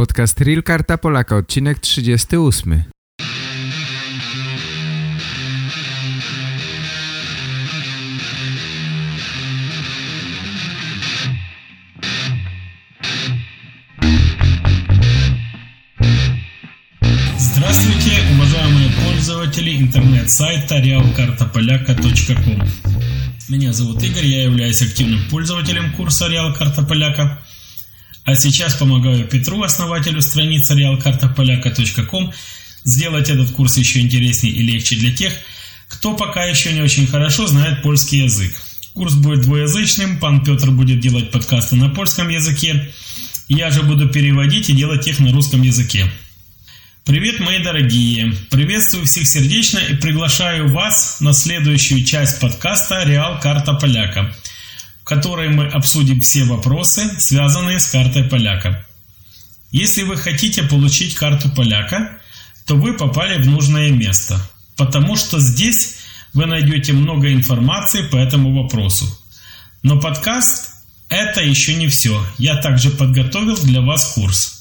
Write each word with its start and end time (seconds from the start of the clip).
Podcast 0.00 0.40
Real 0.40 0.62
Karta 0.62 0.96
Polaka, 0.96 1.36
odcinek 1.36 1.78
38. 1.78 2.84
Здравствуйте, 17.38 18.12
уважаемые 18.34 18.88
пользователи 19.04 19.76
интернет-сайта 19.76 20.80
realkartapolyaka.com 20.80 22.62
Меня 23.50 23.74
зовут 23.74 24.02
Игорь, 24.02 24.24
я 24.24 24.44
являюсь 24.44 24.80
активным 24.80 25.20
пользователем 25.28 25.92
курса 25.92 26.26
Реал 26.28 26.54
Карта 26.54 26.82
Поляка. 26.82 27.42
А 28.30 28.36
сейчас 28.36 28.74
помогаю 28.74 29.26
Петру, 29.26 29.60
основателю 29.60 30.22
страницы 30.22 30.74
realkartapolyaka.com, 30.74 32.32
сделать 32.84 33.28
этот 33.28 33.50
курс 33.50 33.76
еще 33.76 33.98
интереснее 33.98 34.52
и 34.52 34.62
легче 34.62 34.94
для 34.94 35.12
тех, 35.12 35.32
кто 35.88 36.14
пока 36.14 36.44
еще 36.44 36.72
не 36.72 36.80
очень 36.80 37.08
хорошо 37.08 37.48
знает 37.48 37.82
польский 37.82 38.22
язык. 38.22 38.54
Курс 38.94 39.14
будет 39.14 39.40
двуязычным, 39.40 40.20
пан 40.20 40.44
Петр 40.44 40.70
будет 40.70 41.00
делать 41.00 41.32
подкасты 41.32 41.74
на 41.74 41.88
польском 41.88 42.28
языке, 42.28 42.92
я 43.48 43.72
же 43.72 43.82
буду 43.82 44.08
переводить 44.08 44.70
и 44.70 44.74
делать 44.74 45.08
их 45.08 45.18
на 45.18 45.32
русском 45.32 45.62
языке. 45.62 46.08
Привет, 47.04 47.40
мои 47.40 47.60
дорогие! 47.60 48.32
Приветствую 48.48 49.06
всех 49.06 49.26
сердечно 49.26 49.78
и 49.78 49.96
приглашаю 49.96 50.72
вас 50.72 51.16
на 51.18 51.32
следующую 51.32 52.04
часть 52.04 52.38
подкаста 52.38 53.02
«Реал 53.02 53.40
Карта 53.40 53.74
Поляка», 53.74 54.32
которой 55.10 55.48
мы 55.48 55.66
обсудим 55.66 56.20
все 56.20 56.44
вопросы, 56.44 57.02
связанные 57.18 57.80
с 57.80 57.90
картой 57.90 58.22
Поляка. 58.22 58.86
Если 59.72 60.04
вы 60.04 60.16
хотите 60.16 60.62
получить 60.62 61.16
карту 61.16 61.50
Поляка, 61.50 62.12
то 62.64 62.76
вы 62.76 62.92
попали 62.92 63.42
в 63.42 63.46
нужное 63.48 63.90
место, 63.90 64.40
потому 64.76 65.16
что 65.16 65.40
здесь 65.40 65.96
вы 66.32 66.46
найдете 66.46 66.92
много 66.92 67.32
информации 67.32 68.02
по 68.02 68.14
этому 68.14 68.62
вопросу. 68.62 69.04
Но 69.82 70.00
подкаст– 70.00 70.74
это 71.08 71.40
еще 71.40 71.74
не 71.74 71.88
все. 71.88 72.24
Я 72.38 72.58
также 72.58 72.90
подготовил 72.90 73.56
для 73.56 73.80
вас 73.80 74.12
курс– 74.12 74.58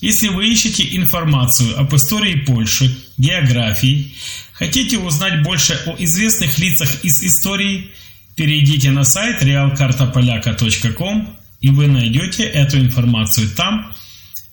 если 0.00 0.28
вы 0.28 0.48
ищете 0.48 0.96
информацию 0.96 1.78
об 1.80 1.94
истории 1.94 2.34
Польши, 2.34 2.94
географии, 3.16 4.12
хотите 4.52 4.98
узнать 4.98 5.42
больше 5.42 5.80
о 5.86 5.94
известных 5.98 6.58
лицах 6.58 7.02
из 7.04 7.22
истории, 7.22 7.90
перейдите 8.36 8.90
на 8.90 9.04
сайт 9.04 9.42
realkartapolaka.com 9.42 11.36
и 11.60 11.70
вы 11.70 11.86
найдете 11.86 12.44
эту 12.44 12.78
информацию 12.78 13.48
там 13.48 13.94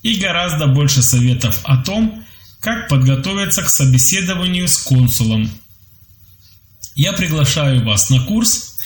и 0.02 0.16
гораздо 0.16 0.66
больше 0.66 1.02
советов 1.02 1.60
о 1.64 1.76
том, 1.76 2.24
как 2.60 2.88
подготовиться 2.88 3.62
к 3.62 3.68
собеседованию 3.68 4.68
с 4.68 4.76
консулом. 4.78 5.50
Я 6.94 7.12
приглашаю 7.12 7.84
вас 7.84 8.10
на 8.10 8.20
курс. 8.20 8.76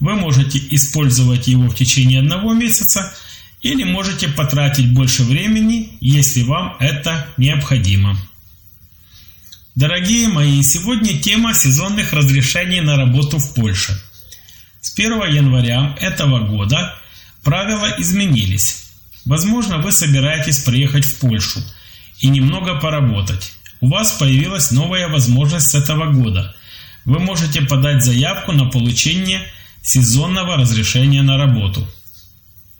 Вы 0.00 0.14
можете 0.14 0.58
использовать 0.70 1.48
его 1.48 1.68
в 1.68 1.74
течение 1.74 2.20
одного 2.20 2.52
месяца– 2.54 3.12
или 3.62 3.84
можете 3.84 4.28
потратить 4.28 4.92
больше 4.92 5.22
времени, 5.22 5.96
если 6.00 6.42
вам 6.42 6.76
это 6.80 7.26
необходимо. 7.36 8.18
Дорогие 9.74 10.28
мои, 10.28 10.62
сегодня 10.62 11.18
тема 11.18 11.54
сезонных 11.54 12.12
разрешений 12.12 12.80
на 12.80 12.96
работу 12.96 13.38
в 13.38 13.54
Польше. 13.54 13.98
С 14.92 14.98
1 14.98 15.12
января 15.32 15.96
этого 16.00 16.46
года 16.46 16.94
правила 17.42 17.94
изменились. 17.98 18.84
Возможно, 19.24 19.78
вы 19.78 19.90
собираетесь 19.90 20.58
приехать 20.58 21.06
в 21.06 21.16
Польшу 21.16 21.60
и 22.20 22.28
немного 22.28 22.78
поработать. 22.78 23.52
У 23.80 23.88
вас 23.88 24.12
появилась 24.12 24.70
новая 24.70 25.08
возможность 25.08 25.70
с 25.70 25.74
этого 25.74 26.12
года. 26.12 26.54
Вы 27.04 27.18
можете 27.20 27.62
подать 27.62 28.04
заявку 28.04 28.52
на 28.52 28.66
получение 28.66 29.40
сезонного 29.80 30.56
разрешения 30.56 31.22
на 31.22 31.38
работу– 31.38 31.88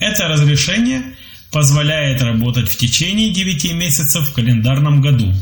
это 0.02 0.26
разрешение 0.26 1.14
позволяет 1.52 2.22
работать 2.22 2.68
в 2.68 2.76
течение 2.76 3.30
9 3.30 3.72
месяцев 3.74 4.28
в 4.28 4.32
календарном 4.32 5.00
году. 5.00 5.32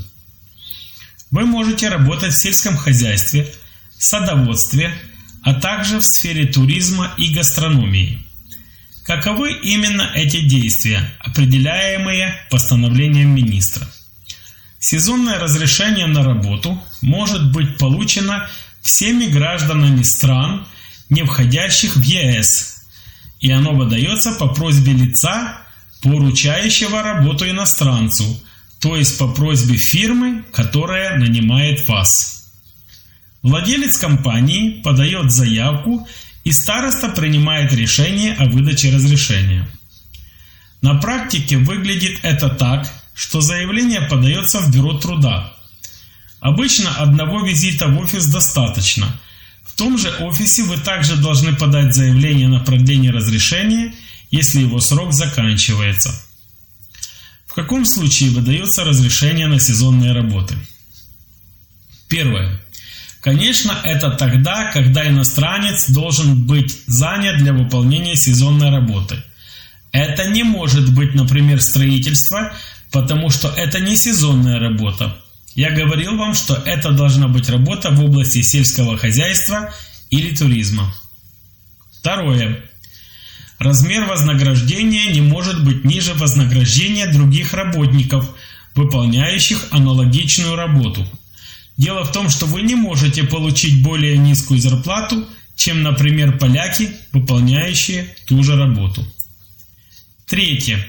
Вы 1.30 1.46
можете 1.46 1.88
работать 1.88 2.34
в 2.34 2.38
сельском 2.38 2.76
хозяйстве, 2.76 3.50
садоводстве, 3.98 4.94
а 5.42 5.54
также 5.54 5.98
в 5.98 6.04
сфере 6.04 6.46
туризма 6.46 7.12
и 7.16 7.32
гастрономии. 7.32 8.20
Каковы 9.04 9.52
именно 9.52 10.10
эти 10.14 10.40
действия, 10.40 11.00
определяемые 11.18 12.34
постановлением 12.50 13.34
министра? 13.34 13.88
Сезонное 14.78 15.38
разрешение 15.38 16.06
на 16.06 16.22
работу 16.22 16.82
может 17.02 17.52
быть 17.52 17.76
получено 17.78 18.48
всеми 18.82 19.26
гражданами 19.26 20.02
стран, 20.02 20.66
не 21.08 21.22
входящих 21.24 21.96
в 21.96 22.02
ЕС, 22.02 22.84
и 23.40 23.50
оно 23.50 23.72
выдается 23.72 24.32
по 24.32 24.48
просьбе 24.48 24.92
лица, 24.92 25.58
поручающего 26.02 27.02
работу 27.02 27.48
иностранцу, 27.48 28.40
то 28.80 28.96
есть 28.96 29.18
по 29.18 29.28
просьбе 29.28 29.76
фирмы, 29.76 30.44
которая 30.52 31.18
нанимает 31.18 31.86
вас. 31.88 32.39
Владелец 33.42 33.96
компании 33.98 34.80
подает 34.82 35.30
заявку 35.30 36.06
и 36.44 36.52
староста 36.52 37.08
принимает 37.08 37.72
решение 37.72 38.34
о 38.34 38.46
выдаче 38.46 38.94
разрешения. 38.94 39.68
На 40.82 40.94
практике 40.94 41.56
выглядит 41.58 42.20
это 42.22 42.48
так, 42.48 42.90
что 43.14 43.40
заявление 43.40 44.02
подается 44.02 44.60
в 44.60 44.72
бюро 44.72 44.98
труда. 44.98 45.52
Обычно 46.40 46.90
одного 46.96 47.44
визита 47.44 47.88
в 47.88 47.98
офис 47.98 48.26
достаточно– 48.26 49.20
в 49.70 49.76
том 49.76 49.96
же 49.96 50.10
офисе 50.20 50.64
вы 50.64 50.76
также 50.78 51.16
должны 51.16 51.54
подать 51.54 51.94
заявление 51.94 52.48
на 52.48 52.60
продление 52.60 53.12
разрешения, 53.12 53.94
если 54.30 54.60
его 54.60 54.80
срок 54.80 55.12
заканчивается. 55.12 56.10
В 57.46 57.54
каком 57.54 57.84
случае 57.86 58.30
выдается 58.30 58.84
разрешение 58.84 59.46
на 59.46 59.58
сезонные 59.58 60.12
работы? 60.12 60.54
Первое. 62.08 62.60
Конечно, 63.20 63.76
это 63.84 64.10
тогда, 64.12 64.70
когда 64.72 65.06
иностранец 65.06 65.90
должен 65.90 66.46
быть 66.46 66.78
занят 66.86 67.36
для 67.38 67.52
выполнения 67.52 68.16
сезонной 68.16 68.70
работы. 68.70 69.22
Это 69.92 70.28
не 70.30 70.42
может 70.42 70.94
быть, 70.94 71.14
например, 71.14 71.60
строительство, 71.60 72.52
потому 72.90 73.28
что 73.28 73.48
это 73.48 73.80
не 73.80 73.96
сезонная 73.96 74.58
работа. 74.58 75.16
Я 75.54 75.70
говорил 75.70 76.16
вам, 76.16 76.32
что 76.32 76.54
это 76.54 76.92
должна 76.92 77.28
быть 77.28 77.50
работа 77.50 77.90
в 77.90 78.02
области 78.02 78.40
сельского 78.40 78.96
хозяйства 78.96 79.70
или 80.08 80.34
туризма. 80.34 80.94
Второе. 81.92 82.60
Размер 83.58 84.06
вознаграждения 84.06 85.12
не 85.12 85.20
может 85.20 85.62
быть 85.62 85.84
ниже 85.84 86.14
вознаграждения 86.14 87.12
других 87.12 87.52
работников, 87.52 88.30
выполняющих 88.74 89.66
аналогичную 89.70 90.54
работу. 90.54 91.06
Дело 91.76 92.04
в 92.04 92.12
том, 92.12 92.28
что 92.28 92.46
вы 92.46 92.62
не 92.62 92.74
можете 92.74 93.24
получить 93.24 93.82
более 93.82 94.18
низкую 94.18 94.60
зарплату, 94.60 95.26
чем, 95.56 95.82
например, 95.82 96.38
поляки, 96.38 96.90
выполняющие 97.12 98.14
ту 98.26 98.42
же 98.42 98.56
работу. 98.56 99.04
Третье. 100.26 100.86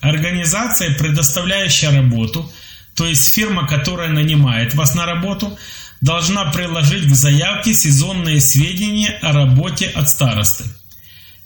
Организация, 0.00 0.94
предоставляющая 0.94 1.90
работу– 1.90 2.50
то 2.94 3.06
есть 3.06 3.34
фирма, 3.34 3.66
которая 3.66 4.10
нанимает 4.10 4.74
вас 4.74 4.94
на 4.94 5.06
работу, 5.06 5.58
должна 6.00 6.50
приложить 6.52 7.08
к 7.08 7.14
заявке 7.14 7.74
сезонные 7.74 8.40
сведения 8.40 9.18
о 9.22 9.32
работе 9.32 9.86
от 9.88 10.08
старосты. 10.08 10.64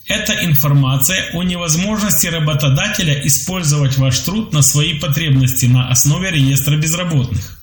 Это 0.06 0.44
информация 0.44 1.30
о 1.32 1.42
невозможности 1.42 2.26
работодателя 2.28 3.20
использовать 3.26 3.98
ваш 3.98 4.18
труд 4.20 4.52
на 4.52 4.62
свои 4.62 4.98
потребности 4.98 5.66
на 5.66 5.90
основе 5.90 6.30
реестра 6.30 6.76
безработных. 6.76 7.57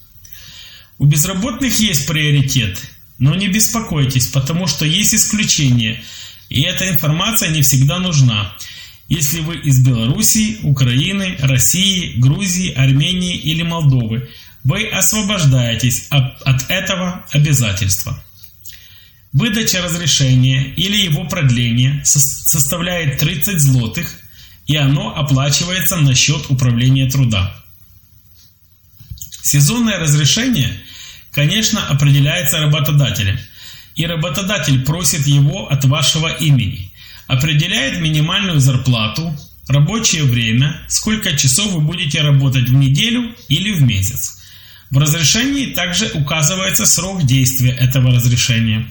У 0.97 1.06
безработных 1.06 1.80
есть 1.80 2.07
приоритет, 2.07 2.80
но 3.18 3.36
не 3.36 3.47
беспокойтесь, 3.47 4.27
потому 4.27 4.68
что 4.68 4.86
есть 4.86 5.13
исключения, 5.13 6.03
и 6.50 6.62
эта 6.62 6.89
информация 6.89 7.50
не 7.50 7.62
всегда 7.62 8.00
нужна– 8.00 8.56
если 9.07 9.39
вы 9.42 9.57
из 9.57 9.86
Белоруссии, 9.86 10.57
Украины, 10.63 11.36
России, 11.39 12.13
Грузии, 12.18 12.74
Армении 12.74 13.36
или 13.36 13.62
Молдовы, 13.62 14.30
вы 14.63 14.88
освобождаетесь 14.88 16.07
от, 16.09 16.42
от 16.42 16.69
этого 16.69 17.24
обязательства. 17.30 18.21
Выдача 19.31 19.83
разрешения 19.83 20.74
или 20.75 20.97
его 20.97 21.25
продление 21.25 22.01
составляет 22.03 23.19
30 23.19 23.59
злотых, 23.59 24.12
и 24.65 24.75
оно 24.75 25.15
оплачивается 25.15 25.97
на 25.97 26.15
счет 26.15 26.50
управления 26.50 27.07
труда. 27.07 27.63
Сезонное 29.45 30.00
разрешение, 30.00 30.74
конечно, 31.31 31.88
определяется 31.88 32.59
работодателем, 32.59 33.38
и 33.95 34.06
работодатель 34.06 34.83
просит 34.83 35.27
его 35.27 35.71
от 35.71 35.86
вашего 35.86 36.27
имени– 36.27 36.92
определяет 37.27 38.01
минимальную 38.01 38.59
зарплату, 38.59 39.36
рабочее 39.68 40.24
время, 40.24 40.80
сколько 40.88 41.36
часов 41.36 41.71
вы 41.71 41.81
будете 41.81 42.21
работать 42.21 42.69
в 42.69 42.74
неделю 42.74 43.36
или 43.47 43.71
в 43.71 43.81
месяц. 43.81 44.38
В 44.92 44.97
разрешении 44.97 45.74
также 45.74 46.12
указывается 46.13 46.86
срок 46.86 47.25
действия 47.25 47.71
этого 47.71 48.12
разрешения. 48.12 48.86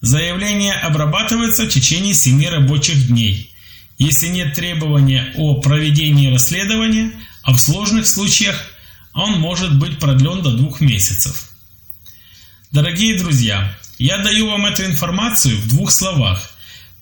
Заявление 0.00 0.72
обрабатывается 0.74 1.64
в 1.64 1.68
течение 1.68 2.14
7 2.14 2.42
рабочих 2.48 3.08
дней. 3.08 3.54
Если 3.98 4.28
нет 4.28 4.54
требования 4.54 5.30
о 5.36 5.60
проведении 5.60 6.32
расследования, 6.32 7.12
а 7.42 7.52
в 7.52 7.60
сложных 7.60 8.06
случаях 8.06 8.69
он 9.14 9.40
может 9.40 9.78
быть 9.78 9.98
продлен 9.98 10.42
до 10.42 10.52
двух 10.52 10.80
месяцев. 10.80 11.50
Дорогие 12.70 13.18
друзья, 13.18 13.76
я 13.98 14.18
даю 14.18 14.48
вам 14.48 14.66
эту 14.66 14.84
информацию 14.84 15.56
в 15.58 15.68
двух 15.68 15.90
словах. 15.90 16.50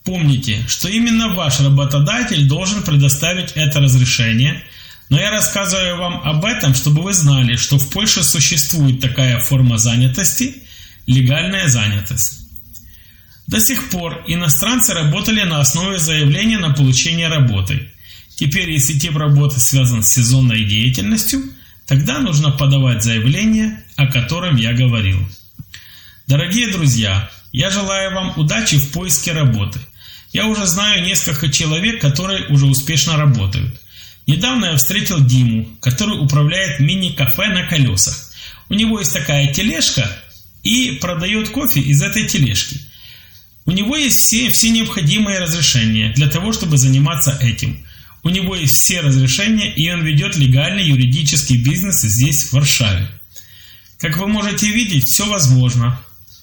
Помните, 0.04 0.64
что 0.68 0.88
именно 0.88 1.34
ваш 1.34 1.60
работодатель 1.60 2.48
должен 2.48 2.82
предоставить 2.82 3.52
это 3.52 3.80
разрешение, 3.80 4.64
но 5.10 5.20
я 5.20 5.30
рассказываю 5.30 5.96
вам 5.98 6.22
об 6.22 6.44
этом, 6.44 6.74
чтобы 6.74 7.02
вы 7.02 7.12
знали, 7.12 7.56
что 7.56 7.78
в 7.78 7.90
Польше 7.90 8.22
существует 8.22 9.00
такая 9.00 9.40
форма 9.40 9.78
занятости– 9.78 10.62
легальная 11.08 11.68
занятость. 11.68 12.42
До 13.46 13.60
сих 13.60 13.88
пор 13.88 14.22
иностранцы 14.26 14.92
работали 14.92 15.42
на 15.42 15.60
основе 15.60 15.98
заявления 15.98 16.58
на 16.58 16.74
получение 16.74 17.28
работы. 17.28 17.90
Теперь, 18.36 18.70
если 18.70 18.98
тип 18.98 19.16
работы 19.16 19.58
связан 19.58 20.04
с 20.04 20.12
сезонной 20.12 20.64
деятельностью, 20.64 21.42
тогда 21.88 22.18
нужно 22.18 22.50
подавать 22.50 23.02
заявление, 23.02 23.82
о 23.96 24.06
котором 24.06 24.56
я 24.56 24.74
говорил. 24.74 25.18
Дорогие 26.28 26.68
друзья, 26.68 27.28
я 27.50 27.70
желаю 27.70 28.14
вам 28.14 28.34
удачи 28.36 28.76
в 28.76 28.92
поиске 28.92 29.32
работы. 29.32 29.80
Я 30.32 30.46
уже 30.46 30.66
знаю 30.66 31.02
несколько 31.02 31.48
человек, 31.50 32.00
которые 32.00 32.46
уже 32.48 32.66
успешно 32.66 33.16
работают. 33.16 33.80
Недавно 34.26 34.66
я 34.66 34.76
встретил 34.76 35.24
Диму, 35.24 35.66
который 35.80 36.22
управляет 36.22 36.78
мини-кафе 36.80 37.48
на 37.48 37.66
колесах. 37.66 38.30
У 38.68 38.74
него 38.74 38.98
есть 38.98 39.14
такая 39.14 39.52
тележка 39.54 40.10
и 40.62 40.98
продает 41.00 41.48
кофе 41.48 41.80
из 41.80 42.02
этой 42.02 42.26
тележки. 42.26 42.82
У 43.64 43.70
него 43.70 43.96
есть 43.96 44.16
все, 44.16 44.50
все 44.50 44.68
необходимые 44.68 45.38
разрешения 45.38 46.12
для 46.12 46.28
того, 46.28 46.52
чтобы 46.52 46.76
заниматься 46.76 47.38
этим. 47.40 47.82
У 48.22 48.30
него 48.30 48.56
есть 48.56 48.74
все 48.74 49.00
разрешения, 49.00 49.72
и 49.72 49.90
он 49.90 50.02
ведет 50.02 50.36
легальный 50.36 50.84
юридический 50.84 51.56
бизнес 51.56 52.02
здесь, 52.02 52.44
в 52.44 52.52
Варшаве. 52.54 53.08
Как 53.98 54.16
вы 54.16 54.26
можете 54.26 54.68
видеть, 54.68 55.04
все 55.04 55.28
возможно. 55.28 56.00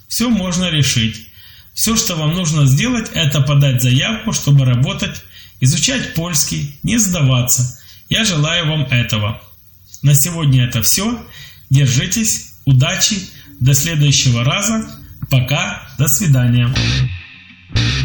Все 0.07 0.29
можно 0.29 0.69
решить. 0.69 1.27
Все, 1.73 1.95
что 1.97 2.15
вам 2.15 2.33
нужно 2.33 2.65
сделать, 2.65 3.09
это 3.13 3.41
подать 3.41 3.81
заявку, 3.81 4.31
чтобы 4.31 4.65
работать, 4.65 5.21
изучать 5.59 6.13
польский, 6.13 6.77
не 6.83 6.97
сдаваться. 6.97 7.79
Я 8.09 8.23
желаю 8.23 8.67
вам 8.67 8.83
этого. 8.83 9.41
На 10.01 10.15
сегодня 10.15 10.65
это 10.65 10.81
все. 10.81 11.25
Держитесь, 11.69 12.53
удачи, 12.65 13.17
до 13.59 13.73
следующего 13.73 14.43
раза. 14.43 14.87
Пока, 15.29 15.87
до 15.97 16.07
свидания. 16.07 16.73
Po 17.73 18.04